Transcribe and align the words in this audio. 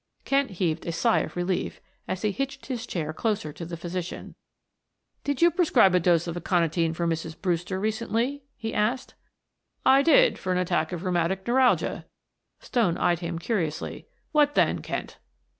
Kent 0.25 0.49
heaved 0.57 0.87
a 0.87 0.91
sigh 0.91 1.19
of 1.19 1.35
relief 1.35 1.79
as 2.07 2.23
he 2.23 2.31
hitched 2.31 2.65
his 2.65 2.87
chair 2.87 3.13
closer 3.13 3.53
to 3.53 3.67
the 3.67 3.77
physician. 3.77 4.33
"Did 5.23 5.43
you 5.43 5.51
prescribe 5.51 5.93
a 5.93 5.99
dose 5.99 6.25
of 6.25 6.35
aconitine 6.35 6.95
for 6.95 7.05
Mrs. 7.05 7.39
Brewster 7.39 7.79
recently?" 7.79 8.41
he 8.57 8.73
asked. 8.73 9.13
"I 9.85 10.01
did, 10.01 10.39
for 10.39 10.51
an 10.51 10.57
attack 10.57 10.91
of 10.91 11.03
rheumatic 11.03 11.45
neuralgia." 11.45 12.07
Stone 12.59 12.97
eyed 12.97 13.19
him 13.19 13.37
curiously. 13.37 14.07
"What 14.31 14.55
then, 14.55 14.79
Kent?" 14.81 15.19